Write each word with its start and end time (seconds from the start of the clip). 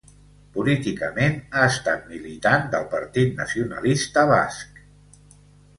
Políticament 0.53 1.37
ha 1.59 1.67
estat 1.73 2.09
militant 2.15 2.67
del 2.75 2.89
Partit 2.95 3.39
Nacionalista 3.45 4.27
Basc. 4.35 4.83